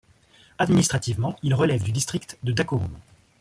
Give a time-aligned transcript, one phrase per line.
[0.57, 2.97] Administrativement, il relève du district de Dacorum.